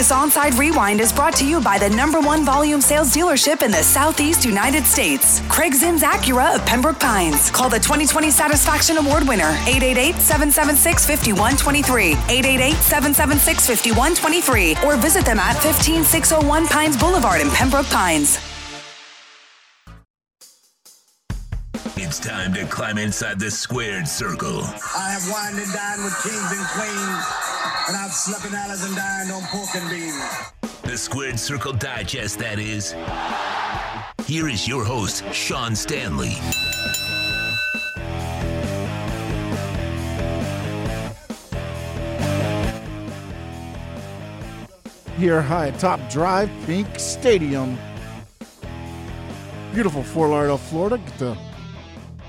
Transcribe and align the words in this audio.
This 0.00 0.12
onside 0.12 0.56
rewind 0.58 0.98
is 0.98 1.12
brought 1.12 1.36
to 1.36 1.46
you 1.46 1.60
by 1.60 1.76
the 1.76 1.90
number 1.90 2.22
one 2.22 2.42
volume 2.42 2.80
sales 2.80 3.14
dealership 3.14 3.62
in 3.62 3.70
the 3.70 3.82
Southeast 3.82 4.46
United 4.46 4.86
States, 4.86 5.42
Craig 5.50 5.74
Zinn 5.74 5.96
Acura 5.96 6.54
of 6.54 6.64
Pembroke 6.64 6.98
Pines. 6.98 7.50
Call 7.50 7.68
the 7.68 7.78
2020 7.78 8.30
Satisfaction 8.30 8.96
Award 8.96 9.28
winner, 9.28 9.52
888-776-5123, 9.66 12.14
888-776-5123, 12.14 14.84
or 14.84 14.96
visit 14.96 15.26
them 15.26 15.38
at 15.38 15.56
15601 15.56 16.66
Pines 16.68 16.96
Boulevard 16.96 17.42
in 17.42 17.50
Pembroke 17.50 17.90
Pines. 17.90 18.38
It's 21.96 22.18
time 22.18 22.54
to 22.54 22.64
climb 22.64 22.96
inside 22.96 23.38
the 23.38 23.50
squared 23.50 24.08
circle. 24.08 24.62
I 24.96 25.10
have 25.12 25.28
wined 25.30 25.58
and 25.62 25.70
dined 25.74 26.02
with 26.02 26.18
kings 26.22 26.52
and 26.56 26.66
queens, 26.72 27.26
and 27.88 27.96
I've 27.96 28.12
slept 28.12 28.44
in 28.46 28.54
alleys 28.54 28.84
and 28.84 28.96
dined 28.96 29.32
on 29.32 29.42
pork 29.44 29.68
and 29.74 29.90
beans. 29.90 30.82
The 30.82 30.96
Squared 30.96 31.38
Circle 31.38 31.74
Digest, 31.74 32.38
that 32.38 32.58
is. 32.58 32.94
Here 34.26 34.48
is 34.48 34.66
your 34.68 34.84
host, 34.84 35.24
Sean 35.32 35.74
Stanley. 35.74 36.36
Here, 45.16 45.42
high 45.42 45.66
atop 45.66 46.00
Drive 46.08 46.50
Pink 46.64 46.98
Stadium. 46.98 47.76
Beautiful 49.74 50.02
Fort 50.02 50.30
Lauderdale, 50.30 50.56
Florida. 50.56 50.98
Get 50.98 51.18
to 51.18 51.38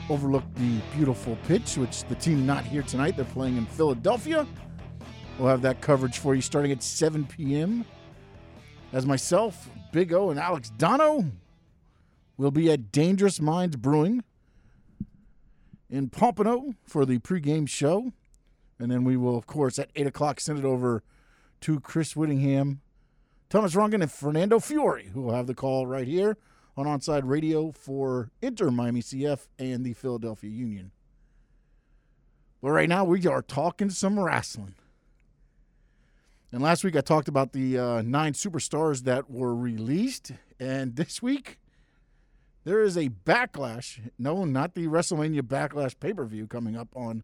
overlook 0.09 0.43
the 0.55 0.81
beautiful 0.95 1.37
pitch, 1.47 1.77
which 1.77 2.03
the 2.05 2.15
team 2.15 2.45
not 2.45 2.65
here 2.65 2.83
tonight. 2.83 3.15
They're 3.15 3.25
playing 3.25 3.57
in 3.57 3.65
Philadelphia. 3.65 4.45
We'll 5.37 5.49
have 5.49 5.61
that 5.63 5.81
coverage 5.81 6.19
for 6.19 6.35
you 6.35 6.41
starting 6.41 6.71
at 6.71 6.83
7 6.83 7.25
p.m. 7.25 7.85
As 8.93 9.05
myself, 9.05 9.69
Big 9.91 10.13
O, 10.13 10.29
and 10.29 10.39
Alex 10.39 10.69
Dono 10.77 11.25
will 12.37 12.51
be 12.51 12.71
at 12.71 12.91
Dangerous 12.91 13.39
Minds 13.41 13.75
Brewing 13.75 14.23
in 15.89 16.09
Pompano 16.09 16.75
for 16.83 17.05
the 17.05 17.19
pregame 17.19 17.67
show. 17.67 18.11
And 18.79 18.91
then 18.91 19.03
we 19.03 19.17
will, 19.17 19.37
of 19.37 19.47
course, 19.47 19.77
at 19.77 19.89
8 19.95 20.07
o'clock 20.07 20.39
send 20.39 20.59
it 20.59 20.65
over 20.65 21.03
to 21.61 21.79
Chris 21.79 22.15
Whittingham, 22.15 22.81
Thomas 23.49 23.75
Rongen, 23.75 24.01
and 24.01 24.11
Fernando 24.11 24.59
Fiore, 24.59 25.09
who 25.13 25.21
will 25.21 25.35
have 25.35 25.47
the 25.47 25.53
call 25.53 25.85
right 25.85 26.07
here 26.07 26.37
on 26.75 26.85
Onside 26.85 27.23
Radio 27.25 27.71
for 27.71 28.31
Inter 28.41 28.71
Miami 28.71 29.01
CF 29.01 29.47
and 29.59 29.85
the 29.85 29.93
Philadelphia 29.93 30.49
Union. 30.49 30.91
But 32.61 32.71
right 32.71 32.89
now, 32.89 33.03
we 33.03 33.25
are 33.27 33.41
talking 33.41 33.89
some 33.89 34.19
wrestling. 34.19 34.75
And 36.51 36.61
last 36.61 36.83
week, 36.83 36.97
I 36.97 37.01
talked 37.01 37.29
about 37.29 37.53
the 37.53 37.79
uh, 37.79 38.01
nine 38.01 38.33
superstars 38.33 39.03
that 39.03 39.29
were 39.29 39.55
released. 39.55 40.31
And 40.59 40.95
this 40.97 41.21
week, 41.21 41.59
there 42.63 42.83
is 42.83 42.97
a 42.97 43.09
backlash. 43.09 44.11
No, 44.19 44.43
not 44.43 44.75
the 44.75 44.87
WrestleMania 44.87 45.41
Backlash 45.41 45.99
pay 45.99 46.13
per 46.13 46.25
view 46.25 46.47
coming 46.47 46.75
up 46.75 46.89
on 46.95 47.23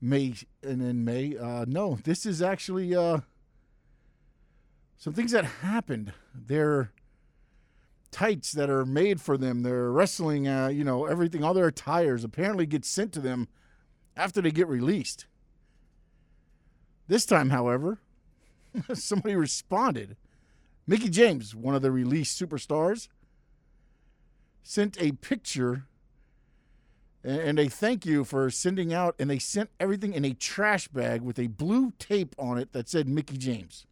May 0.00 0.34
and 0.62 0.82
in 0.82 1.04
May. 1.04 1.36
Uh, 1.36 1.64
no, 1.68 1.98
this 2.04 2.24
is 2.24 2.40
actually 2.40 2.94
uh, 2.94 3.18
some 4.96 5.12
things 5.12 5.32
that 5.32 5.44
happened. 5.44 6.12
They're 6.34 6.92
tights 8.10 8.52
that 8.52 8.70
are 8.70 8.86
made 8.86 9.20
for 9.20 9.36
them. 9.36 9.62
Their 9.62 9.90
wrestling, 9.90 10.48
uh, 10.48 10.68
you 10.68 10.84
know, 10.84 11.04
everything, 11.04 11.44
all 11.44 11.54
their 11.54 11.66
attires 11.66 12.24
apparently 12.24 12.64
get 12.64 12.84
sent 12.84 13.12
to 13.12 13.20
them 13.20 13.48
after 14.16 14.40
they 14.40 14.50
get 14.50 14.66
released. 14.66 15.26
This 17.08 17.24
time, 17.24 17.50
however, 17.50 17.98
somebody 18.94 19.34
responded. 19.34 20.16
Mickie 20.86 21.08
James, 21.08 21.54
one 21.54 21.74
of 21.74 21.82
the 21.82 21.90
released 21.90 22.40
superstars, 22.40 23.08
sent 24.62 25.00
a 25.00 25.12
picture 25.12 25.84
and 27.24 27.58
a 27.58 27.68
thank 27.68 28.06
you 28.06 28.24
for 28.24 28.48
sending 28.48 28.92
out, 28.92 29.14
and 29.18 29.28
they 29.28 29.38
sent 29.38 29.70
everything 29.80 30.12
in 30.12 30.24
a 30.24 30.32
trash 30.32 30.88
bag 30.88 31.20
with 31.20 31.38
a 31.38 31.48
blue 31.48 31.92
tape 31.98 32.34
on 32.38 32.58
it 32.58 32.72
that 32.72 32.88
said 32.88 33.08
Mickie 33.08 33.36
James. 33.36 33.86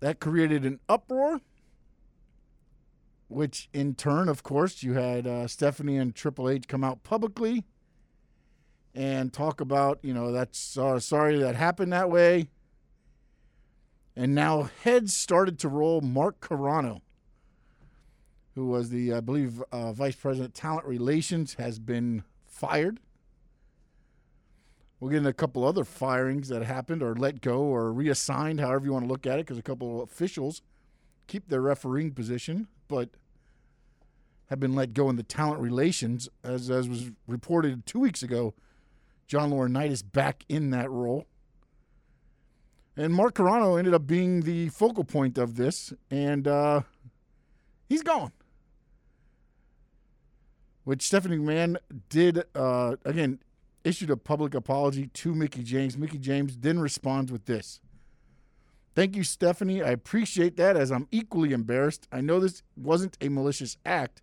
That 0.00 0.20
created 0.20 0.64
an 0.64 0.78
uproar, 0.88 1.40
which 3.28 3.68
in 3.72 3.94
turn, 3.94 4.28
of 4.28 4.42
course, 4.42 4.82
you 4.82 4.94
had 4.94 5.26
uh, 5.26 5.48
Stephanie 5.48 5.96
and 5.96 6.14
Triple 6.14 6.48
H 6.48 6.68
come 6.68 6.84
out 6.84 7.02
publicly 7.02 7.64
and 8.94 9.32
talk 9.32 9.60
about, 9.60 9.98
you 10.02 10.14
know, 10.14 10.30
that's 10.32 10.78
uh, 10.78 11.00
sorry 11.00 11.38
that 11.38 11.56
happened 11.56 11.92
that 11.92 12.10
way. 12.10 12.48
And 14.16 14.34
now 14.34 14.70
heads 14.82 15.14
started 15.14 15.58
to 15.60 15.68
roll. 15.68 16.00
Mark 16.00 16.40
Carrano, 16.40 17.00
who 18.54 18.68
was 18.68 18.90
the, 18.90 19.12
I 19.12 19.20
believe, 19.20 19.62
uh, 19.72 19.92
vice 19.92 20.14
president 20.14 20.54
talent 20.54 20.86
relations, 20.86 21.54
has 21.54 21.80
been 21.80 22.22
fired. 22.46 23.00
We'll 25.00 25.10
get 25.10 25.18
into 25.18 25.30
a 25.30 25.34
couple 25.34 25.64
other 25.64 25.84
firings 25.84 26.48
that 26.48 26.62
happened 26.62 27.02
or 27.02 27.16
let 27.16 27.40
go 27.40 27.58
or 27.62 27.92
reassigned, 27.92 28.60
however 28.60 28.86
you 28.86 28.92
want 28.92 29.04
to 29.04 29.08
look 29.08 29.26
at 29.26 29.40
it, 29.40 29.46
because 29.46 29.58
a 29.58 29.62
couple 29.62 30.00
of 30.00 30.08
officials 30.08 30.62
keep 31.26 31.48
their 31.48 31.60
refereeing 31.60 32.12
position, 32.12 32.68
but 32.86 33.10
have 34.46 34.60
been 34.60 34.74
let 34.74 34.94
go 34.94 35.10
in 35.10 35.16
the 35.16 35.22
talent 35.22 35.60
relations, 35.60 36.28
as, 36.44 36.70
as 36.70 36.88
was 36.88 37.10
reported 37.26 37.84
two 37.86 37.98
weeks 37.98 38.22
ago. 38.22 38.54
John 39.26 39.50
Laurinaitis 39.50 40.02
back 40.12 40.44
in 40.48 40.70
that 40.70 40.90
role. 40.90 41.26
And 42.96 43.12
Mark 43.12 43.34
Carrano 43.34 43.78
ended 43.78 43.94
up 43.94 44.06
being 44.06 44.42
the 44.42 44.68
focal 44.68 45.04
point 45.04 45.36
of 45.36 45.56
this, 45.56 45.92
and 46.10 46.46
uh, 46.46 46.82
he's 47.88 48.02
gone. 48.02 48.32
Which 50.84 51.02
Stephanie 51.02 51.38
McMahon 51.38 51.76
did, 52.08 52.44
uh, 52.54 52.96
again, 53.04 53.40
issued 53.82 54.10
a 54.10 54.16
public 54.16 54.54
apology 54.54 55.08
to 55.08 55.34
Mickie 55.34 55.64
James. 55.64 55.98
Mickie 55.98 56.18
James 56.18 56.56
then 56.56 56.78
responds 56.78 57.32
with 57.32 57.46
this. 57.46 57.80
Thank 58.94 59.16
you, 59.16 59.24
Stephanie. 59.24 59.82
I 59.82 59.90
appreciate 59.90 60.56
that 60.56 60.76
as 60.76 60.92
I'm 60.92 61.08
equally 61.10 61.52
embarrassed. 61.52 62.06
I 62.12 62.20
know 62.20 62.38
this 62.38 62.62
wasn't 62.76 63.18
a 63.20 63.28
malicious 63.28 63.76
act. 63.84 64.22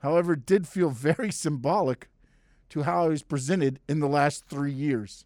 However, 0.00 0.34
it 0.34 0.46
did 0.46 0.68
feel 0.68 0.90
very 0.90 1.32
symbolic 1.32 2.08
to 2.70 2.82
how 2.82 3.04
I 3.04 3.08
was 3.08 3.22
presented 3.22 3.80
in 3.88 4.00
the 4.00 4.08
last 4.08 4.46
three 4.48 4.72
years. 4.72 5.24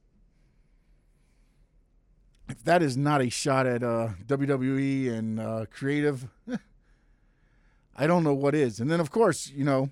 If 2.49 2.65
that 2.65 2.83
is 2.83 2.97
not 2.97 3.23
a 3.23 3.31
shot 3.31 3.67
at 3.67 3.83
uh, 3.83 4.11
WWE 4.27 5.13
and 5.13 5.39
uh, 5.39 5.67
creative, 5.71 6.27
I 7.97 8.07
don't 8.07 8.25
know 8.25 8.35
what 8.35 8.55
is. 8.55 8.81
And 8.81 8.91
then, 8.91 8.99
of 9.01 9.11
course, 9.11 9.51
you 9.55 9.65
know, 9.65 9.91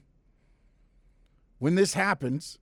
when 1.58 1.76
this 1.76 1.94
happens, 1.94 2.58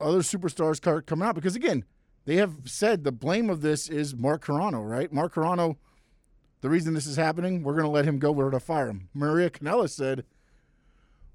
other 0.00 0.20
superstars 0.20 0.80
coming 1.06 1.26
out 1.26 1.34
because, 1.34 1.56
again, 1.56 1.84
they 2.24 2.36
have 2.36 2.54
said 2.66 3.04
the 3.04 3.12
blame 3.12 3.50
of 3.50 3.62
this 3.62 3.88
is 3.88 4.14
Mark 4.14 4.44
Carrano, 4.44 4.88
right? 4.88 5.12
Mark 5.12 5.34
Carrano, 5.34 5.76
the 6.60 6.68
reason 6.68 6.94
this 6.94 7.06
is 7.06 7.16
happening, 7.16 7.62
we're 7.62 7.72
going 7.72 7.84
to 7.84 7.90
let 7.90 8.04
him 8.04 8.18
go. 8.18 8.30
We're 8.30 8.50
going 8.50 8.60
to 8.60 8.66
fire 8.66 8.88
him. 8.88 9.08
Maria 9.14 9.50
Kanellis 9.50 9.90
said, 9.90 10.24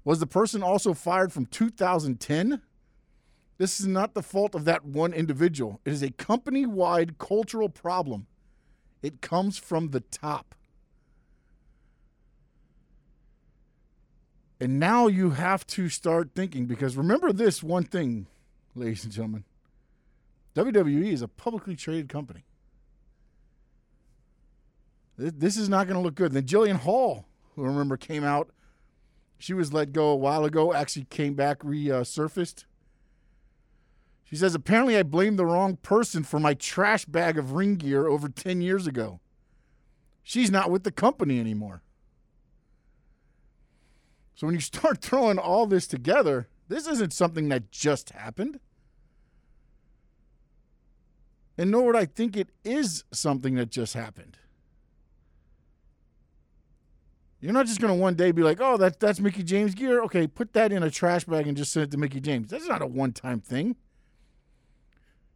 was 0.04 0.20
the 0.20 0.26
person 0.26 0.62
also 0.62 0.94
fired 0.94 1.32
from 1.32 1.46
2010? 1.46 2.60
This 3.56 3.80
is 3.80 3.86
not 3.86 4.14
the 4.14 4.22
fault 4.22 4.54
of 4.54 4.64
that 4.64 4.84
one 4.84 5.12
individual. 5.12 5.80
It 5.84 5.92
is 5.92 6.02
a 6.02 6.10
company 6.10 6.66
wide 6.66 7.18
cultural 7.18 7.68
problem. 7.68 8.26
It 9.02 9.20
comes 9.20 9.58
from 9.58 9.90
the 9.90 10.00
top. 10.00 10.54
And 14.60 14.78
now 14.78 15.08
you 15.08 15.30
have 15.30 15.66
to 15.68 15.88
start 15.88 16.30
thinking 16.34 16.66
because 16.66 16.96
remember 16.96 17.32
this 17.32 17.62
one 17.62 17.84
thing, 17.84 18.26
ladies 18.74 19.04
and 19.04 19.12
gentlemen 19.12 19.44
WWE 20.54 21.12
is 21.12 21.22
a 21.22 21.28
publicly 21.28 21.76
traded 21.76 22.08
company. 22.08 22.44
This 25.16 25.56
is 25.56 25.68
not 25.68 25.86
going 25.86 25.96
to 25.96 26.02
look 26.02 26.14
good. 26.14 26.32
Then 26.32 26.44
Jillian 26.44 26.76
Hall, 26.76 27.26
who 27.54 27.62
remember 27.62 27.96
came 27.96 28.24
out, 28.24 28.50
she 29.44 29.52
was 29.52 29.74
let 29.74 29.92
go 29.92 30.06
a 30.06 30.16
while 30.16 30.46
ago, 30.46 30.72
actually 30.72 31.04
came 31.04 31.34
back, 31.34 31.58
resurfaced. 31.58 32.64
She 34.24 34.36
says, 34.36 34.54
apparently 34.54 34.96
I 34.96 35.02
blamed 35.02 35.38
the 35.38 35.44
wrong 35.44 35.76
person 35.76 36.24
for 36.24 36.40
my 36.40 36.54
trash 36.54 37.04
bag 37.04 37.36
of 37.36 37.52
ring 37.52 37.74
gear 37.74 38.06
over 38.06 38.30
10 38.30 38.62
years 38.62 38.86
ago. 38.86 39.20
She's 40.22 40.50
not 40.50 40.70
with 40.70 40.84
the 40.84 40.90
company 40.90 41.38
anymore. 41.38 41.82
So 44.34 44.46
when 44.46 44.54
you 44.54 44.60
start 44.62 45.02
throwing 45.02 45.36
all 45.36 45.66
this 45.66 45.86
together, 45.86 46.48
this 46.68 46.86
isn't 46.86 47.12
something 47.12 47.50
that 47.50 47.70
just 47.70 48.10
happened. 48.10 48.60
And 51.58 51.70
nor 51.70 51.84
would 51.84 51.96
I 51.96 52.06
think 52.06 52.34
it 52.34 52.48
is 52.64 53.04
something 53.12 53.56
that 53.56 53.68
just 53.68 53.92
happened. 53.92 54.38
You're 57.44 57.52
not 57.52 57.66
just 57.66 57.78
to 57.80 57.92
one 57.92 58.14
day 58.14 58.32
be 58.32 58.42
like, 58.42 58.58
oh, 58.62 58.78
that, 58.78 58.98
that's 58.98 59.20
Mickie 59.20 59.42
James 59.42 59.74
gear. 59.74 60.02
Okay, 60.04 60.26
put 60.26 60.54
that 60.54 60.72
in 60.72 60.82
a 60.82 60.90
trash 60.90 61.24
bag 61.24 61.46
and 61.46 61.54
just 61.54 61.72
send 61.72 61.84
it 61.84 61.90
to 61.90 61.98
Mickie 61.98 62.22
James. 62.22 62.48
That's 62.48 62.66
not 62.66 62.80
a 62.80 62.86
one 62.86 63.12
time 63.12 63.38
thing. 63.38 63.76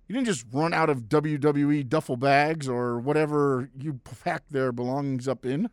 You 0.06 0.14
didn't 0.14 0.26
just 0.26 0.46
run 0.50 0.72
out 0.72 0.88
of 0.88 1.02
WWE 1.10 1.86
duffel 1.86 2.16
bags 2.16 2.66
or 2.66 2.98
whatever 2.98 3.68
you 3.78 4.00
pack 4.24 4.44
their 4.48 4.72
belongings 4.72 5.28
up 5.28 5.44
in 5.44 5.68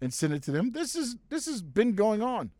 and 0.00 0.14
send 0.14 0.32
it 0.32 0.42
to 0.44 0.50
them. 0.50 0.72
This 0.72 0.96
is 0.96 1.16
this 1.28 1.44
has 1.44 1.60
been 1.60 1.92
going 1.92 2.22
on. 2.22 2.52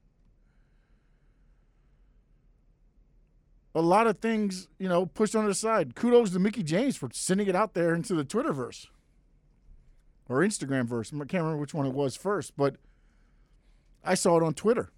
A 3.74 3.80
lot 3.80 4.08
of 4.08 4.18
things, 4.18 4.68
you 4.78 4.90
know, 4.90 5.06
pushed 5.06 5.34
on 5.34 5.46
the 5.46 5.54
side. 5.54 5.94
Kudos 5.94 6.32
to 6.32 6.38
Mickie 6.38 6.64
James 6.64 6.98
for 6.98 7.08
sending 7.14 7.46
it 7.46 7.56
out 7.56 7.72
there 7.72 7.94
into 7.94 8.14
the 8.14 8.26
Twitterverse 8.26 8.88
or 10.28 10.40
Instagram 10.40 10.84
verse. 10.84 11.14
I 11.14 11.18
can't 11.20 11.44
remember 11.44 11.56
which 11.56 11.72
one 11.72 11.86
it 11.86 11.94
was 11.94 12.14
first, 12.14 12.58
but 12.58 12.76
I 14.04 14.14
saw 14.14 14.36
it 14.36 14.42
on 14.42 14.54
Twitter. 14.54 14.90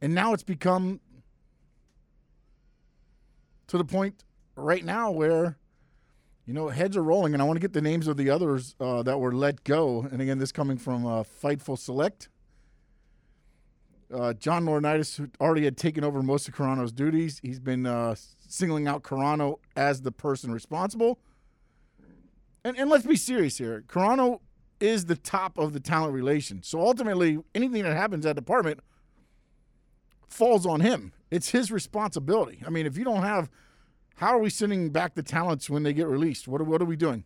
And 0.00 0.14
now 0.14 0.32
it's 0.32 0.42
become 0.42 1.00
to 3.66 3.78
the 3.78 3.84
point 3.84 4.24
right 4.54 4.84
now 4.84 5.10
where, 5.10 5.56
you 6.44 6.54
know, 6.54 6.68
heads 6.68 6.96
are 6.96 7.02
rolling. 7.02 7.32
And 7.32 7.42
I 7.42 7.46
want 7.46 7.56
to 7.56 7.60
get 7.60 7.72
the 7.72 7.82
names 7.82 8.06
of 8.06 8.16
the 8.16 8.30
others 8.30 8.76
uh, 8.78 9.02
that 9.02 9.18
were 9.18 9.32
let 9.32 9.64
go. 9.64 10.06
And 10.10 10.20
again, 10.20 10.38
this 10.38 10.52
coming 10.52 10.78
from 10.78 11.06
uh, 11.06 11.22
Fightful 11.22 11.78
Select. 11.78 12.28
Uh, 14.12 14.32
John 14.34 14.64
Laurinaitis, 14.64 15.28
already 15.40 15.64
had 15.64 15.76
taken 15.76 16.04
over 16.04 16.22
most 16.22 16.46
of 16.46 16.54
Carrano's 16.54 16.92
duties, 16.92 17.40
he's 17.42 17.58
been 17.58 17.86
uh, 17.86 18.14
singling 18.46 18.86
out 18.86 19.02
Carrano 19.02 19.58
as 19.74 20.02
the 20.02 20.12
person 20.12 20.52
responsible. 20.52 21.18
And, 22.64 22.78
and 22.78 22.88
let's 22.88 23.04
be 23.04 23.16
serious 23.16 23.58
here. 23.58 23.82
Carrano 23.88 24.40
is 24.80 25.06
the 25.06 25.16
top 25.16 25.58
of 25.58 25.72
the 25.72 25.80
talent 25.80 26.12
relation. 26.12 26.62
So 26.62 26.80
ultimately, 26.80 27.38
anything 27.54 27.82
that 27.82 27.96
happens 27.96 28.26
at 28.26 28.36
department 28.36 28.80
falls 30.28 30.66
on 30.66 30.80
him. 30.80 31.12
It's 31.30 31.50
his 31.50 31.72
responsibility. 31.72 32.62
I 32.66 32.70
mean, 32.70 32.86
if 32.86 32.96
you 32.96 33.04
don't 33.04 33.22
have, 33.22 33.50
how 34.16 34.28
are 34.28 34.38
we 34.38 34.50
sending 34.50 34.90
back 34.90 35.14
the 35.14 35.22
talents 35.22 35.70
when 35.70 35.82
they 35.82 35.92
get 35.92 36.06
released? 36.06 36.46
What 36.46 36.60
are, 36.60 36.64
what 36.64 36.82
are 36.82 36.86
we 36.86 36.96
doing? 36.96 37.24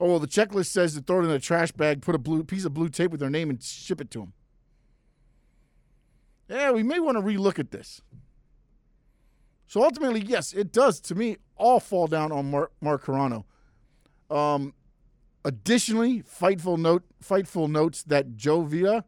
Oh, 0.00 0.06
well, 0.06 0.18
the 0.18 0.28
checklist 0.28 0.66
says 0.66 0.94
to 0.94 1.00
throw 1.00 1.20
it 1.20 1.24
in 1.24 1.30
a 1.30 1.40
trash 1.40 1.72
bag, 1.72 2.02
put 2.02 2.14
a 2.14 2.18
blue 2.18 2.44
piece 2.44 2.64
of 2.64 2.74
blue 2.74 2.88
tape 2.88 3.10
with 3.10 3.20
their 3.20 3.30
name, 3.30 3.50
and 3.50 3.62
ship 3.62 4.00
it 4.00 4.10
to 4.12 4.20
them. 4.20 4.32
Yeah, 6.48 6.70
we 6.70 6.82
may 6.82 7.00
want 7.00 7.18
to 7.18 7.22
relook 7.22 7.58
at 7.58 7.72
this. 7.72 8.00
So 9.66 9.82
ultimately, 9.82 10.20
yes, 10.20 10.52
it 10.52 10.72
does 10.72 11.00
to 11.00 11.14
me 11.14 11.36
all 11.56 11.80
fall 11.80 12.06
down 12.06 12.32
on 12.32 12.50
Mark, 12.50 12.72
Mark 12.80 13.04
Carrano. 13.04 13.44
Um, 14.30 14.72
additionally, 15.44 16.22
Fightful 16.22 16.78
note 16.78 17.04
Fightful 17.22 17.68
notes 17.68 18.02
that 18.04 18.36
Joe 18.36 18.62
Villa, 18.62 19.04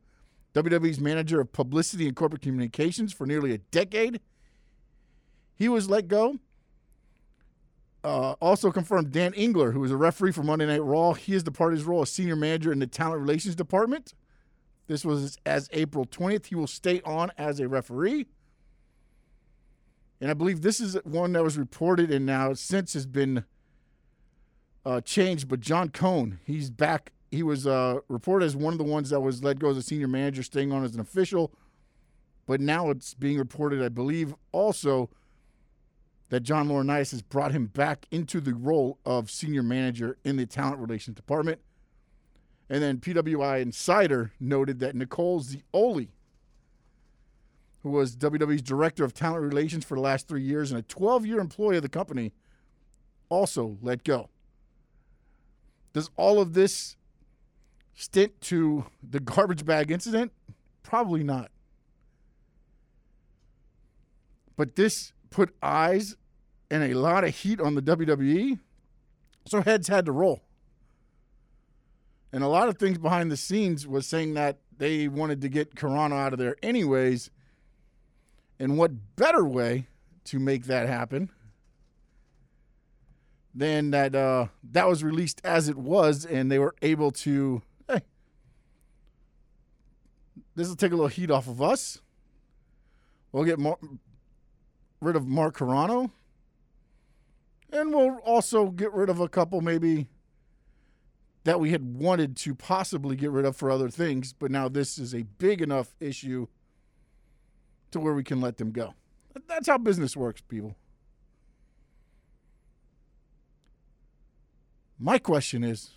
WWE's 0.54 1.00
manager 1.00 1.40
of 1.40 1.52
publicity 1.52 2.06
and 2.06 2.16
corporate 2.16 2.42
communications 2.42 3.12
for 3.12 3.26
nearly 3.26 3.52
a 3.52 3.58
decade, 3.58 4.20
he 5.54 5.68
was 5.68 5.88
let 5.88 6.08
go. 6.08 6.38
Uh, 8.02 8.32
also 8.40 8.70
confirmed 8.70 9.12
Dan 9.12 9.34
Engler, 9.34 9.72
who 9.72 9.80
was 9.80 9.90
a 9.90 9.96
referee 9.96 10.32
for 10.32 10.42
Monday 10.42 10.64
Night 10.64 10.82
Raw. 10.82 11.12
He 11.12 11.34
is 11.34 11.44
the 11.44 11.52
party's 11.52 11.84
role 11.84 12.00
as 12.00 12.10
senior 12.10 12.34
manager 12.34 12.72
in 12.72 12.78
the 12.78 12.86
talent 12.86 13.20
relations 13.20 13.54
department. 13.54 14.14
This 14.86 15.04
was 15.04 15.38
as 15.44 15.68
April 15.72 16.06
20th. 16.06 16.46
He 16.46 16.54
will 16.54 16.66
stay 16.66 17.02
on 17.04 17.30
as 17.36 17.60
a 17.60 17.68
referee. 17.68 18.26
And 20.20 20.30
I 20.30 20.34
believe 20.34 20.62
this 20.62 20.80
is 20.80 20.96
one 21.04 21.32
that 21.32 21.44
was 21.44 21.56
reported 21.58 22.10
and 22.10 22.26
now 22.26 22.54
since 22.54 22.94
has 22.94 23.06
been 23.06 23.44
uh, 24.84 25.00
changed. 25.00 25.48
But 25.48 25.60
John 25.60 25.90
Cone, 25.90 26.40
he's 26.44 26.70
back. 26.70 27.12
He 27.30 27.42
was 27.42 27.66
uh, 27.66 28.00
reported 28.08 28.46
as 28.46 28.56
one 28.56 28.72
of 28.72 28.78
the 28.78 28.84
ones 28.84 29.10
that 29.10 29.20
was 29.20 29.44
let 29.44 29.58
go 29.58 29.70
as 29.70 29.76
a 29.76 29.82
senior 29.82 30.08
manager, 30.08 30.42
staying 30.42 30.72
on 30.72 30.84
as 30.84 30.94
an 30.94 31.00
official. 31.00 31.52
But 32.46 32.60
now 32.60 32.90
it's 32.90 33.14
being 33.14 33.38
reported, 33.38 33.82
I 33.82 33.88
believe, 33.88 34.34
also 34.52 35.10
that 36.30 36.40
John 36.40 36.68
Laurinaitis 36.68 37.10
has 37.10 37.22
brought 37.22 37.52
him 37.52 37.66
back 37.66 38.06
into 38.10 38.40
the 38.40 38.54
role 38.54 38.98
of 39.04 39.30
senior 39.30 39.62
manager 39.62 40.16
in 40.24 40.36
the 40.36 40.46
talent 40.46 40.78
relations 40.78 41.16
department. 41.16 41.60
And 42.68 42.82
then 42.82 42.98
PWI 42.98 43.60
Insider 43.60 44.32
noted 44.38 44.78
that 44.78 44.94
Nicole 44.94 45.40
Zeoli, 45.40 46.12
who 47.82 47.90
was 47.90 48.16
WWE's 48.16 48.62
director 48.62 49.04
of 49.04 49.12
talent 49.12 49.42
relations 49.42 49.84
for 49.84 49.96
the 49.96 50.00
last 50.00 50.28
three 50.28 50.42
years 50.42 50.70
and 50.70 50.78
a 50.78 50.82
12 50.82 51.26
year 51.26 51.40
employee 51.40 51.76
of 51.76 51.82
the 51.82 51.88
company, 51.88 52.32
also 53.28 53.76
let 53.82 54.04
go. 54.04 54.30
Does 55.92 56.10
all 56.16 56.40
of 56.40 56.54
this 56.54 56.96
stint 57.94 58.40
to 58.42 58.86
the 59.02 59.20
garbage 59.20 59.64
bag 59.64 59.90
incident? 59.90 60.32
Probably 60.82 61.22
not. 61.22 61.50
But 64.56 64.76
this 64.76 65.12
put 65.30 65.54
eyes 65.62 66.16
and 66.70 66.84
a 66.84 66.94
lot 66.94 67.24
of 67.24 67.34
heat 67.34 67.60
on 67.60 67.74
the 67.74 67.82
WWE, 67.82 68.58
so 69.46 69.62
heads 69.62 69.88
had 69.88 70.06
to 70.06 70.12
roll. 70.12 70.42
And 72.32 72.44
a 72.44 72.48
lot 72.48 72.68
of 72.68 72.78
things 72.78 72.98
behind 72.98 73.30
the 73.30 73.36
scenes 73.36 73.86
was 73.86 74.06
saying 74.06 74.34
that 74.34 74.58
they 74.76 75.08
wanted 75.08 75.40
to 75.40 75.48
get 75.48 75.74
Carrano 75.74 76.12
out 76.12 76.32
of 76.32 76.38
there 76.38 76.56
anyways. 76.62 77.30
And 78.58 78.78
what 78.78 79.16
better 79.16 79.44
way 79.44 79.86
to 80.24 80.38
make 80.38 80.66
that 80.66 80.88
happen 80.88 81.30
than 83.54 83.90
that 83.90 84.14
uh, 84.14 84.46
that 84.72 84.88
was 84.88 85.02
released 85.02 85.40
as 85.44 85.68
it 85.68 85.76
was, 85.76 86.24
and 86.24 86.50
they 86.50 86.58
were 86.58 86.74
able 86.82 87.10
to, 87.10 87.62
hey, 87.88 88.02
this 90.54 90.68
will 90.68 90.76
take 90.76 90.92
a 90.92 90.94
little 90.94 91.08
heat 91.08 91.30
off 91.30 91.48
of 91.48 91.60
us. 91.60 92.00
We'll 93.32 93.44
get 93.44 93.58
more, 93.58 93.78
rid 95.00 95.16
of 95.16 95.26
Mark 95.26 95.58
Carrano. 95.58 96.10
And 97.72 97.94
we'll 97.94 98.16
also 98.24 98.66
get 98.66 98.92
rid 98.92 99.08
of 99.08 99.20
a 99.20 99.28
couple 99.28 99.60
maybe 99.60 100.08
that 101.44 101.60
we 101.60 101.70
had 101.70 101.96
wanted 101.96 102.36
to 102.36 102.54
possibly 102.54 103.16
get 103.16 103.30
rid 103.30 103.44
of 103.44 103.56
for 103.56 103.70
other 103.70 103.88
things, 103.88 104.32
but 104.32 104.50
now 104.50 104.68
this 104.68 104.98
is 104.98 105.14
a 105.14 105.22
big 105.22 105.62
enough 105.62 105.94
issue 106.00 106.46
to 107.92 108.00
where 108.00 108.12
we 108.12 108.24
can 108.24 108.40
let 108.40 108.58
them 108.58 108.72
go. 108.72 108.94
That's 109.46 109.68
how 109.68 109.78
business 109.78 110.16
works, 110.16 110.42
people. 110.42 110.76
My 115.00 115.18
question 115.18 115.64
is 115.64 115.90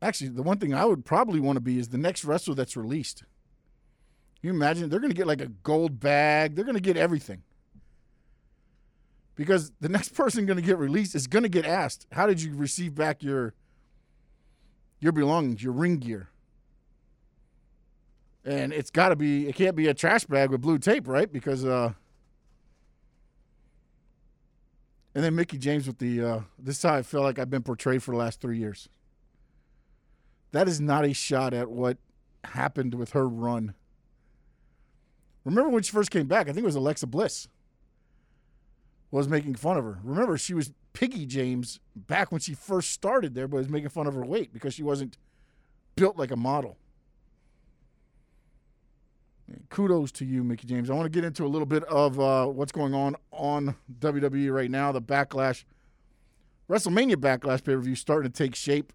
actually, 0.00 0.30
the 0.30 0.42
one 0.42 0.58
thing 0.58 0.72
I 0.72 0.84
would 0.84 1.04
probably 1.04 1.40
want 1.40 1.56
to 1.56 1.60
be 1.60 1.78
is 1.78 1.88
the 1.88 1.98
next 1.98 2.24
wrestler 2.24 2.54
that's 2.54 2.76
released. 2.76 3.24
You 4.40 4.50
imagine? 4.50 4.88
They're 4.88 5.00
going 5.00 5.12
to 5.12 5.16
get 5.16 5.26
like 5.26 5.40
a 5.40 5.48
gold 5.48 6.00
bag, 6.00 6.54
they're 6.54 6.64
going 6.64 6.76
to 6.76 6.80
get 6.80 6.96
everything. 6.96 7.42
Because 9.34 9.72
the 9.80 9.88
next 9.88 10.10
person 10.14 10.46
going 10.46 10.56
to 10.56 10.62
get 10.62 10.78
released 10.78 11.14
is 11.14 11.26
going 11.26 11.42
to 11.42 11.48
get 11.48 11.66
asked, 11.66 12.06
How 12.12 12.26
did 12.26 12.40
you 12.40 12.54
receive 12.54 12.94
back 12.94 13.22
your 13.22 13.54
your 15.02 15.12
belongings, 15.12 15.62
your 15.62 15.72
ring 15.72 15.98
gear. 15.98 16.28
And 18.44 18.72
it's 18.72 18.90
got 18.90 19.08
to 19.08 19.16
be, 19.16 19.48
it 19.48 19.56
can't 19.56 19.74
be 19.74 19.88
a 19.88 19.94
trash 19.94 20.24
bag 20.24 20.50
with 20.50 20.60
blue 20.60 20.78
tape, 20.78 21.08
right? 21.08 21.30
Because, 21.30 21.64
uh, 21.64 21.92
and 25.14 25.22
then 25.24 25.34
Mickie 25.34 25.58
James 25.58 25.86
with 25.86 25.98
the, 25.98 26.22
uh, 26.22 26.40
this 26.58 26.78
is 26.78 26.82
how 26.82 26.94
I 26.94 27.02
feel 27.02 27.22
like 27.22 27.38
I've 27.38 27.50
been 27.50 27.62
portrayed 27.62 28.02
for 28.02 28.12
the 28.12 28.18
last 28.18 28.40
three 28.40 28.58
years. 28.58 28.88
That 30.52 30.68
is 30.68 30.80
not 30.80 31.04
a 31.04 31.12
shot 31.12 31.54
at 31.54 31.70
what 31.70 31.98
happened 32.44 32.94
with 32.94 33.12
her 33.12 33.28
run. 33.28 33.74
Remember 35.44 35.70
when 35.70 35.82
she 35.82 35.92
first 35.92 36.10
came 36.10 36.26
back? 36.26 36.48
I 36.48 36.52
think 36.52 36.64
it 36.64 36.66
was 36.66 36.76
Alexa 36.76 37.06
Bliss 37.06 37.48
was 39.12 39.28
making 39.28 39.54
fun 39.54 39.76
of 39.76 39.84
her. 39.84 39.98
Remember, 40.02 40.36
she 40.36 40.54
was 40.54 40.72
Piggy 40.94 41.26
James 41.26 41.78
back 41.94 42.32
when 42.32 42.40
she 42.40 42.54
first 42.54 42.90
started 42.90 43.34
there, 43.34 43.46
but 43.46 43.58
was 43.58 43.68
making 43.68 43.90
fun 43.90 44.06
of 44.06 44.14
her 44.14 44.24
weight 44.24 44.52
because 44.52 44.74
she 44.74 44.82
wasn't 44.82 45.18
built 45.94 46.16
like 46.16 46.30
a 46.30 46.36
model. 46.36 46.78
Kudos 49.70 50.12
to 50.12 50.24
you, 50.24 50.42
Mickie 50.42 50.66
James. 50.66 50.90
I 50.90 50.94
want 50.94 51.06
to 51.06 51.10
get 51.10 51.24
into 51.24 51.44
a 51.44 51.48
little 51.48 51.66
bit 51.66 51.84
of 51.84 52.18
uh, 52.18 52.46
what's 52.46 52.72
going 52.72 52.94
on 52.94 53.16
on 53.30 53.76
WWE 54.00 54.52
right 54.52 54.70
now. 54.70 54.92
The 54.92 55.02
Backlash, 55.02 55.64
WrestleMania 56.68 57.16
Backlash 57.16 57.64
pay 57.64 57.74
per 57.74 57.80
view 57.80 57.94
starting 57.94 58.30
to 58.30 58.36
take 58.36 58.54
shape. 58.54 58.92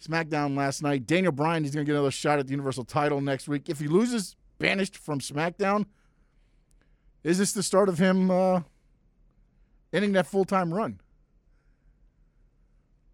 SmackDown 0.00 0.56
last 0.56 0.82
night. 0.82 1.06
Daniel 1.06 1.32
Bryan 1.32 1.64
is 1.64 1.74
going 1.74 1.84
to 1.86 1.90
get 1.90 1.96
another 1.96 2.10
shot 2.10 2.38
at 2.38 2.46
the 2.46 2.50
Universal 2.50 2.84
title 2.84 3.20
next 3.20 3.48
week. 3.48 3.68
If 3.68 3.78
he 3.78 3.88
loses, 3.88 4.36
banished 4.58 4.96
from 4.96 5.20
SmackDown, 5.20 5.86
is 7.24 7.38
this 7.38 7.52
the 7.52 7.62
start 7.62 7.88
of 7.88 7.98
him 7.98 8.30
uh, 8.30 8.60
ending 9.92 10.12
that 10.12 10.26
full 10.26 10.44
time 10.44 10.72
run? 10.72 11.00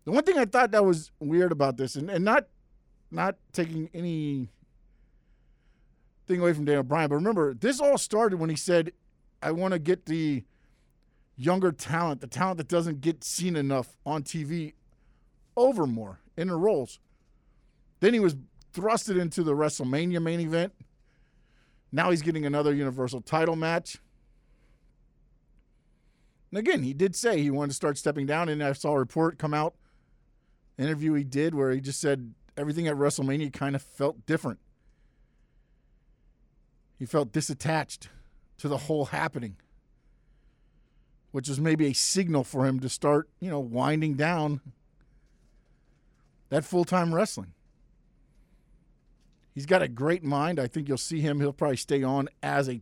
The 0.05 0.11
one 0.11 0.25
thing 0.25 0.37
I 0.37 0.45
thought 0.45 0.73
that 0.73 0.85
was 0.85 1.13
weird 1.21 1.53
about 1.53 1.77
this, 1.77 1.95
and, 1.95 2.11
and 2.11 2.25
not 2.25 2.49
not 3.11 3.37
taking 3.53 3.89
any 3.95 4.49
thing 6.33 6.41
away 6.41 6.53
from 6.53 6.65
Daniel 6.65 6.83
Bryan, 6.83 7.09
but 7.09 7.17
remember, 7.17 7.55
this 7.55 7.81
all 7.81 7.99
started 7.99 8.39
when 8.39 8.51
he 8.51 8.57
said, 8.57 8.93
I 9.43 9.53
want 9.53 9.73
to 9.73 9.79
get 9.79 10.07
the 10.07 10.45
younger 11.37 11.73
talent, 11.73 12.21
the 12.21 12.27
talent 12.27 12.59
that 12.59 12.69
doesn't 12.69 13.01
get 13.01 13.25
seen 13.25 13.57
enough 13.57 13.97
on 14.07 14.23
TV, 14.23 14.75
over 15.57 15.87
more 15.87 16.21
in 16.37 16.49
the 16.49 16.57
roles. 16.57 16.99
Then 18.01 18.15
he 18.15 18.21
was 18.21 18.37
thrusted 18.73 19.21
into 19.21 19.43
the 19.43 19.53
WrestleMania 19.53 20.23
main 20.23 20.41
event. 20.41 20.73
Now 21.91 22.11
he's 22.11 22.23
getting 22.23 22.47
another 22.47 22.75
Universal 22.75 23.21
title 23.23 23.57
match. 23.57 23.99
And 26.51 26.59
again, 26.59 26.83
he 26.83 26.95
did 26.95 27.15
say 27.15 27.41
he 27.41 27.51
wanted 27.51 27.69
to 27.69 27.77
start 27.77 27.99
stepping 27.99 28.27
down, 28.27 28.49
and 28.49 28.63
I 28.63 28.73
saw 28.73 28.93
a 28.93 28.99
report 28.99 29.39
come 29.39 29.55
out, 29.55 29.75
interview 30.79 31.13
he 31.15 31.25
did 31.25 31.55
where 31.55 31.71
he 31.71 31.81
just 31.81 32.01
said 32.01 32.35
everything 32.57 32.87
at 32.89 32.97
WrestleMania 32.97 33.53
kind 33.53 33.75
of 33.77 33.83
felt 33.83 34.27
different. 34.27 34.59
He 37.03 37.07
felt 37.07 37.33
disattached 37.33 38.07
to 38.59 38.69
the 38.69 38.79
whole 38.79 39.07
happening, 39.07 39.57
which 41.33 41.49
was 41.49 41.59
maybe 41.59 41.87
a 41.87 41.93
signal 41.95 42.45
for 42.45 42.65
him 42.65 42.79
to 42.79 42.89
start, 42.89 43.29
you 43.41 43.51
know, 43.51 43.59
winding 43.59 44.15
down 44.15 44.61
that 46.51 46.65
full 46.65 46.85
time 46.85 47.13
wrestling. 47.13 47.55
He's 49.53 49.67
got 49.67 49.83
a 49.83 49.89
great 49.89 50.23
mind. 50.23 50.61
I 50.61 50.69
think 50.69 50.87
you'll 50.87 50.97
see 50.97 51.19
him. 51.19 51.41
He'll 51.41 51.53
probably 51.53 51.77
stay 51.77 52.05
on 52.05 52.29
as 52.41 52.69
a 52.69 52.81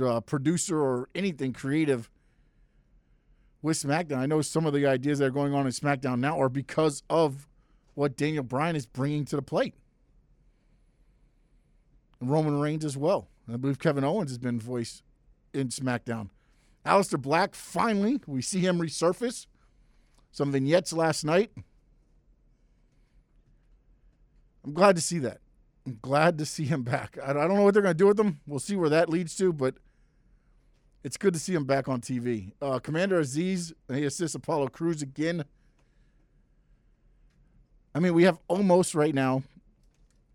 uh, 0.00 0.20
producer 0.20 0.80
or 0.80 1.08
anything 1.12 1.52
creative 1.52 2.08
with 3.60 3.76
SmackDown. 3.76 4.18
I 4.18 4.26
know 4.26 4.40
some 4.40 4.66
of 4.66 4.72
the 4.72 4.86
ideas 4.86 5.18
that 5.18 5.24
are 5.24 5.30
going 5.30 5.52
on 5.52 5.66
in 5.66 5.72
SmackDown 5.72 6.20
now 6.20 6.40
are 6.40 6.48
because 6.48 7.02
of 7.10 7.48
what 7.94 8.16
Daniel 8.16 8.44
Bryan 8.44 8.76
is 8.76 8.86
bringing 8.86 9.24
to 9.24 9.34
the 9.34 9.42
plate. 9.42 9.74
Roman 12.20 12.60
Reigns 12.60 12.84
as 12.84 12.96
well. 12.96 13.26
I 13.52 13.56
believe 13.56 13.78
Kevin 13.78 14.04
Owens 14.04 14.30
has 14.30 14.38
been 14.38 14.60
voiced 14.60 15.02
in 15.54 15.68
SmackDown. 15.68 16.28
Aleister 16.84 17.20
Black, 17.20 17.54
finally, 17.54 18.20
we 18.26 18.42
see 18.42 18.60
him 18.60 18.78
resurface. 18.78 19.46
Some 20.30 20.52
vignettes 20.52 20.92
last 20.92 21.24
night. 21.24 21.50
I'm 24.64 24.72
glad 24.74 24.96
to 24.96 25.02
see 25.02 25.18
that. 25.20 25.40
I'm 25.86 25.98
glad 26.02 26.36
to 26.38 26.44
see 26.44 26.64
him 26.64 26.82
back. 26.82 27.16
I 27.24 27.32
don't 27.32 27.54
know 27.54 27.62
what 27.62 27.72
they're 27.72 27.82
going 27.82 27.94
to 27.94 27.98
do 27.98 28.08
with 28.08 28.20
him. 28.20 28.40
We'll 28.46 28.58
see 28.58 28.76
where 28.76 28.90
that 28.90 29.08
leads 29.08 29.34
to, 29.36 29.52
but 29.52 29.76
it's 31.02 31.16
good 31.16 31.32
to 31.32 31.40
see 31.40 31.54
him 31.54 31.64
back 31.64 31.88
on 31.88 32.00
TV. 32.00 32.52
Uh, 32.60 32.78
Commander 32.78 33.20
Azeez, 33.20 33.72
he 33.90 34.04
assists 34.04 34.34
Apollo 34.34 34.68
Crews 34.68 35.00
again. 35.00 35.44
I 37.94 38.00
mean, 38.00 38.12
we 38.12 38.24
have 38.24 38.38
almost 38.48 38.94
right 38.94 39.14
now 39.14 39.42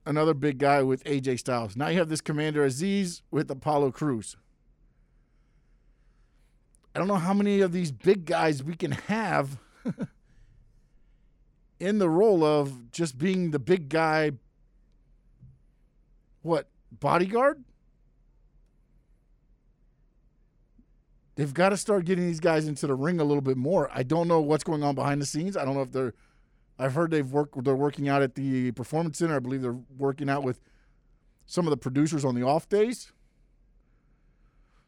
another 0.06 0.34
big 0.34 0.58
guy 0.58 0.82
with 0.84 1.04
AJ 1.06 1.40
Styles. 1.40 1.76
Now 1.76 1.88
you 1.88 2.00
have 2.00 2.10
this 2.10 2.22
Commander 2.22 2.66
Azeez 2.66 3.22
with 3.32 3.50
Apollo 3.50 3.92
Crews. 3.92 4.36
I 6.96 7.00
don't 7.00 7.08
know 7.08 7.16
how 7.16 7.34
many 7.34 7.62
of 7.62 7.72
these 7.72 7.92
big 7.92 8.26
guys 8.26 8.64
we 8.64 8.76
can 8.76 8.92
have 8.92 9.58
in 11.80 11.98
the 11.98 12.10
role 12.10 12.44
of 12.44 12.92
just 12.92 13.18
being 13.18 13.52
the 13.52 13.60
big 13.60 13.90
guy. 13.90 14.32
What, 16.44 16.68
bodyguard? 16.92 17.64
They've 21.36 21.54
got 21.54 21.70
to 21.70 21.78
start 21.78 22.06
getting 22.06 22.28
these 22.28 22.40
guys 22.40 22.68
into 22.68 22.86
the 22.86 22.94
ring 22.94 23.20
a 23.20 23.24
little 23.24 23.42
bit 23.42 23.58
more. 23.58 23.90
I 23.92 24.04
don't 24.04 24.28
know 24.28 24.40
what's 24.40 24.64
going 24.64 24.84
on 24.84 24.94
behind 24.94 25.20
the 25.20 25.26
scenes. 25.26 25.58
I 25.58 25.66
don't 25.66 25.74
know 25.74 25.82
if 25.82 25.92
they're 25.92 26.14
I've 26.80 26.94
heard 26.94 27.12
they've 27.12 27.32
worked 27.32 27.64
they're 27.64 27.76
working 27.76 28.10
out 28.10 28.22
at 28.22 28.36
the 28.36 28.72
performance 28.72 29.20
center. 29.20 29.36
I 29.36 29.40
believe 29.40 29.62
they're 29.62 29.80
working 29.98 30.30
out 30.30 30.44
with 30.44 30.60
some 31.46 31.68
of 31.68 31.72
the 31.72 31.78
producers 31.78 32.26
on 32.26 32.36
the 32.36 32.44
off 32.44 32.68
days. 32.68 33.12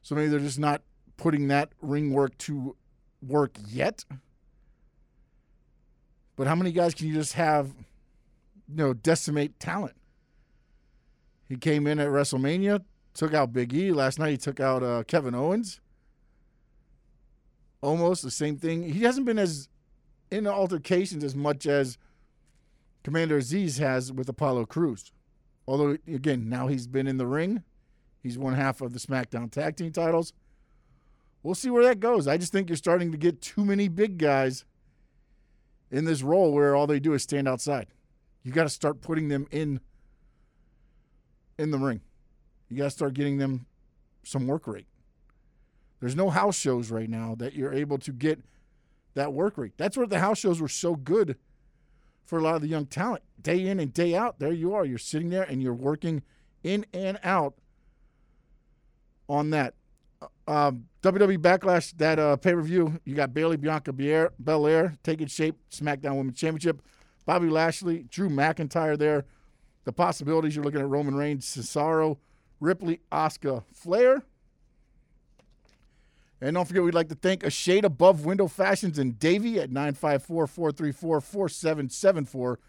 So 0.02 0.16
maybe 0.16 0.28
they're 0.28 0.40
just 0.40 0.60
not 0.60 0.82
putting 1.18 1.48
that 1.48 1.70
ring 1.82 2.12
work 2.12 2.38
to 2.40 2.76
work 3.22 3.58
yet. 3.68 4.06
But 6.36 6.48
how 6.48 6.56
many 6.56 6.72
guys 6.72 6.94
can 6.94 7.08
you 7.08 7.14
just 7.14 7.34
have, 7.34 7.68
you 8.68 8.76
know, 8.76 8.94
decimate 8.94 9.60
talent? 9.60 9.96
He 11.48 11.56
came 11.56 11.88
in 11.88 12.00
at 12.00 12.08
WrestleMania, 12.08 12.84
took 13.14 13.34
out 13.34 13.54
Big 13.54 13.74
E. 13.74 13.92
Last 13.92 14.20
night 14.20 14.32
he 14.32 14.38
took 14.38 14.60
out 14.60 14.84
uh, 14.84 15.04
Kevin 15.08 15.36
Owens. 15.36 15.80
Almost 17.82 18.24
the 18.24 18.32
same 18.32 18.58
thing. 18.58 18.84
He 18.92 19.04
hasn't 19.04 19.26
been 19.26 19.38
as 19.38 19.70
in 20.32 20.48
altercations 20.48 21.24
as 21.24 21.36
much 21.36 21.66
as 21.66 21.98
Commander 23.04 23.40
Azeez 23.40 23.80
has 23.80 24.12
with 24.12 24.28
Apollo 24.28 24.66
Crews. 24.66 25.12
Although, 25.68 25.98
again, 26.08 26.50
now 26.50 26.68
he's 26.68 26.88
been 26.88 27.08
in 27.08 27.18
the 27.18 27.28
ring. 27.28 27.64
He's 28.22 28.38
one 28.38 28.54
half 28.54 28.82
of 28.82 28.94
the 28.94 29.00
SmackDown 29.00 29.52
tag 29.52 29.76
team 29.76 29.92
titles. 29.92 30.34
We'll 31.44 31.56
see 31.56 31.70
where 31.70 31.84
that 31.84 32.00
goes. 32.00 32.28
I 32.28 32.38
just 32.38 32.52
think 32.52 32.70
you're 32.70 32.76
starting 32.76 33.12
to 33.12 33.18
get 33.18 33.42
too 33.42 33.64
many 33.64 33.88
big 33.88 34.18
guys 34.18 34.66
in 35.92 36.06
this 36.06 36.24
role 36.24 36.52
where 36.52 36.76
all 36.76 36.88
they 36.88 37.00
do 37.00 37.14
is 37.14 37.22
stand 37.22 37.48
outside. 37.48 37.88
You 38.44 38.52
got 38.52 38.64
to 38.64 38.70
start 38.70 39.02
putting 39.02 39.28
them 39.28 39.48
in 39.52 39.80
in 41.58 41.72
the 41.72 41.78
ring. 41.78 42.02
You 42.70 42.78
got 42.78 42.86
to 42.86 42.90
start 42.90 43.14
getting 43.14 43.38
them 43.38 43.66
some 44.24 44.48
work 44.48 44.68
rate. 44.68 44.88
There's 46.00 46.16
no 46.16 46.30
house 46.30 46.58
shows 46.58 46.92
right 46.92 47.10
now 47.10 47.36
that 47.36 47.54
you're 47.54 47.74
able 47.74 47.98
to 48.00 48.12
get 48.12 48.42
that 49.16 49.34
work 49.34 49.58
rate. 49.58 49.74
That's 49.78 49.98
where 49.98 50.08
the 50.08 50.20
house 50.20 50.38
shows 50.40 50.62
were 50.62 50.68
so 50.68 50.96
good 50.96 51.38
for 52.26 52.40
a 52.40 52.42
lot 52.42 52.56
of 52.56 52.62
the 52.62 52.68
young 52.68 52.86
talent. 52.86 53.24
Day 53.42 53.68
in 53.68 53.80
and 53.80 53.94
day 53.94 54.16
out, 54.16 54.40
there 54.40 54.54
you 54.54 54.74
are. 54.74 54.86
You're 54.86 54.98
sitting 54.98 55.30
there 55.30 55.44
and 55.44 55.62
you're 55.62 55.74
working 55.74 56.22
in 56.64 56.86
and 56.94 57.20
out 57.24 57.56
on 59.28 59.50
that. 59.52 59.76
Um, 60.48 60.86
WWE 61.02 61.38
Backlash, 61.38 61.96
that 61.98 62.20
uh, 62.20 62.36
pay 62.36 62.54
per 62.54 62.62
view, 62.62 63.00
you 63.04 63.16
got 63.16 63.34
Bayley, 63.34 63.58
Bianca 63.58 63.94
Belair 63.94 64.94
taking 65.04 65.28
shape, 65.28 65.56
SmackDown 65.72 66.18
Women's 66.18 66.38
Championship. 66.38 66.82
Bobby 67.26 67.50
Lashley, 67.50 68.04
Drew 68.04 68.30
McIntyre 68.30 68.98
there. 68.98 69.26
The 69.84 69.92
possibilities 69.92 70.56
you're 70.56 70.66
looking 70.66 70.82
at 70.82 70.88
Roman 70.88 71.16
Reigns, 71.16 71.46
Cesaro, 71.46 72.18
Ripley, 72.60 73.02
Asuka, 73.12 73.64
Flair. 73.74 74.24
And 76.42 76.56
don't 76.56 76.66
forget, 76.68 76.84
we'd 76.84 76.94
like 76.94 77.10
to 77.10 77.16
thank 77.16 77.44
A 77.44 77.50
Shade 77.50 77.86
Above 77.86 78.26
Window 78.26 78.48
Fashions 78.48 79.00
and 79.00 79.18
Davy 79.18 79.60
at 79.60 79.72
954 79.72 80.48
434 80.48 81.22
4774. 81.22 82.60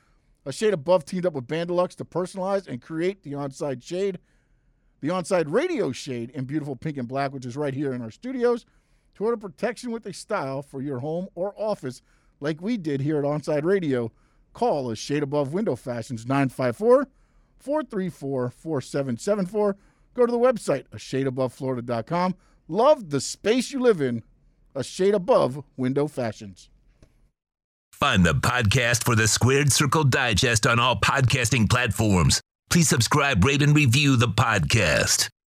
A 0.44 0.52
Shade 0.52 0.72
Above 0.72 1.04
teamed 1.04 1.26
up 1.26 1.32
with 1.32 1.48
Bandalux 1.48 1.96
to 1.96 2.04
personalize 2.04 2.68
and 2.68 2.80
create 2.80 3.24
the 3.24 3.32
onside 3.32 3.82
shade, 3.82 4.18
the 5.00 5.08
onside 5.08 5.46
radio 5.48 5.90
shade 5.90 6.30
in 6.30 6.44
beautiful 6.44 6.76
pink 6.76 6.96
and 6.96 7.08
black, 7.08 7.32
which 7.32 7.44
is 7.44 7.56
right 7.56 7.74
here 7.74 7.92
in 7.92 8.00
our 8.00 8.12
studios. 8.12 8.64
To 9.16 9.24
order 9.24 9.36
protection 9.36 9.90
with 9.90 10.06
a 10.06 10.12
style 10.12 10.62
for 10.62 10.80
your 10.80 11.00
home 11.00 11.26
or 11.34 11.54
office, 11.56 12.02
like 12.38 12.60
we 12.60 12.76
did 12.76 13.00
here 13.00 13.18
at 13.18 13.24
Onside 13.24 13.64
Radio, 13.64 14.12
call 14.52 14.90
A 14.90 14.96
Shade 14.96 15.22
Above 15.22 15.54
Window 15.54 15.74
Fashions 15.74 16.26
954 16.26 17.08
434 17.58 18.50
4774. 18.50 19.76
Go 20.14 20.26
to 20.26 20.32
the 20.32 20.38
website, 20.38 20.84
a 20.92 20.96
shadeaboveflorida.com. 20.96 22.34
Love 22.68 23.10
the 23.10 23.20
space 23.20 23.70
you 23.70 23.78
live 23.80 24.00
in, 24.00 24.22
a 24.74 24.82
shade 24.82 25.14
above 25.14 25.62
window 25.76 26.08
fashions. 26.08 26.68
Find 27.92 28.26
the 28.26 28.34
podcast 28.34 29.04
for 29.04 29.14
the 29.14 29.28
Squared 29.28 29.72
Circle 29.72 30.04
Digest 30.04 30.66
on 30.66 30.78
all 30.80 30.96
podcasting 30.96 31.70
platforms. 31.70 32.40
Please 32.68 32.88
subscribe, 32.88 33.44
rate, 33.44 33.62
and 33.62 33.74
review 33.74 34.16
the 34.16 34.28
podcast. 34.28 35.28